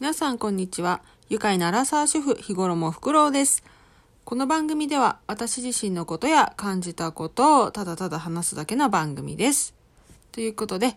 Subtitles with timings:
[0.00, 1.02] 皆さんこんにちは。
[1.28, 3.62] 愉快なアラサー主婦、日頃もフクロウです。
[4.24, 9.74] この番組では私自身のことや感じたことをただただ話すだけの番組です。
[10.32, 10.96] ということで、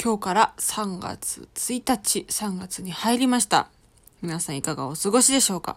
[0.00, 3.68] 今日から3月1日、3月に入りました。
[4.22, 5.76] 皆さんいかがお過ごしでしょうか？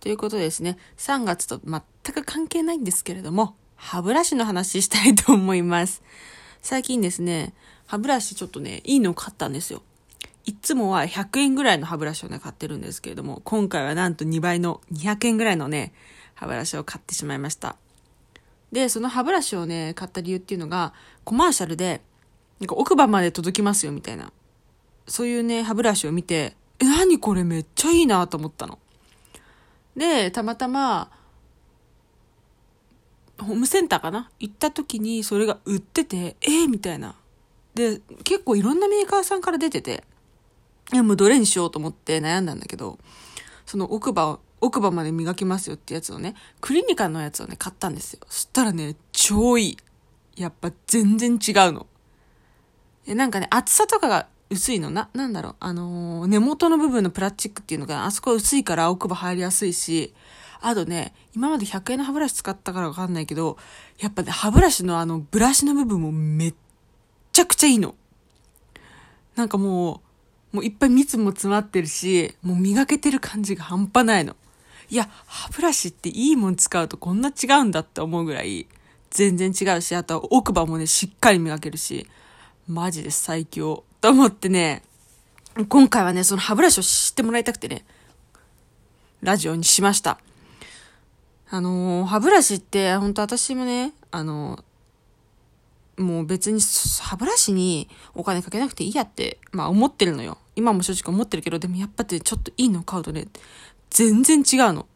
[0.00, 1.80] ということでですね、3月と全
[2.12, 6.02] く関係ないんですけれども、歯ブラシの話したいと思います。
[6.60, 7.54] 最近ですね、
[7.86, 9.80] 歯ブラシちょっとね、いいの買ったんですよ。
[10.44, 15.92] いつもは100円ぐらいの歯ブラシをね、買ってるんですけれども、今回はなんと2倍の200円ぐらいのね、
[16.34, 17.76] 歯ブラシを買ってしまいました。
[18.72, 22.00] で、その歯ブラシをね、買った理由っていうのが、コマーシャルで、
[22.58, 24.32] なんか奥歯まで届きますよ、みたいな。
[25.06, 28.78] そういうね、歯ブラシを見て、え、何これめっちゃいいなと思ったの。
[29.96, 31.10] で、たまたま、
[33.38, 34.30] ホームセンターかな？
[34.38, 37.16] 行った時にそれが売ってて、えー、みたいな。
[37.74, 40.04] で、結構いろんなメーカーさんから出てて、
[40.92, 42.98] いや、もうどれにしようと思って悩んだんだけど、
[43.66, 48.20] その奥歯を、奥歯まで磨きますよってやつをね、クリニカのやつをね、買ったんですよ。
[48.28, 49.76] そしたらね、超いい。
[50.36, 51.86] やっぱ全然違うの。
[53.06, 54.90] え、なんかね、厚さとかが薄いの。
[54.90, 55.56] な、なんだろう。
[55.60, 60.14] あのー根元の部分のプラスチックっていうのが、あそこ薄いから奥歯入りやすいし、
[60.60, 63.56] あとね、今まで100円の歯ブラシ使ったからわかんないけど、
[63.98, 66.54] やっぱね、歯ブラシのあの、ブラシの部分もめっ
[67.32, 67.96] ちゃくちゃいいの。
[69.34, 70.11] なんかもう、
[70.52, 74.36] もういっぱい蜜も詰まってるし、もう磨けてる感じが半端ないの。
[74.90, 78.66] いや、歯ブラシっていいもん使うとこんな違うんだって思うぐらい、
[79.10, 82.06] 全然違うし、あとは奥歯もね、しっかり磨けるし、
[82.68, 83.84] マジで最強。
[84.00, 84.82] と思ってね、
[85.68, 87.84] 今回はね、その歯ブラシを知ってもらいたくてね、
[89.22, 90.18] ラジオにしました。
[91.50, 94.71] あのー歯ブラシって、本当私もね、あのー
[95.96, 100.38] もう別に歯ブラシにお金かけなくていいやって、まあ思ってるのよ。
[100.56, 103.28] 今も正直思ってるけど、でもやっぱってちょっといいの買うとね、
[103.90, 104.86] 全然違うの。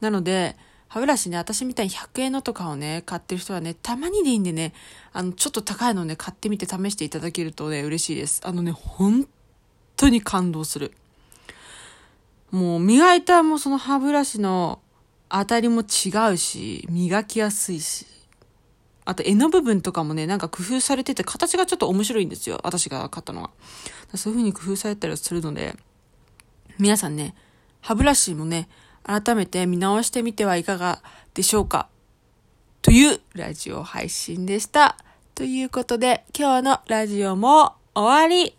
[0.00, 0.56] なので、
[0.88, 4.72] 歯ブラシね、私みたいに100円のとかをね、買ってる人はね、たまにでいいんでね、
[5.12, 8.40] あの、ちょっと高いのをね、買ってみて試していただけるとね、嬉しいです。
[8.44, 9.28] あのね、本
[9.96, 10.92] 当に感動する。
[12.50, 14.80] もう、磨いたもうその歯ブラシの
[15.28, 18.06] 当たりも違うし、磨きやすいし。
[19.08, 22.60] あと、絵の部分とかもね、なんか工夫されてて、形がちょっと面白いんですよ。
[22.62, 23.50] 私が買ったのは。
[24.14, 25.74] そういう風に工夫されたりするので、
[26.78, 27.34] 皆さんね、
[27.80, 28.68] 歯ブラシもね、
[29.04, 31.02] 改めて見直してみてはいかが
[31.32, 31.88] でしょうか。
[32.82, 34.98] というラジオ配信でした。
[35.34, 38.57] ということで、今日のラジオも終わり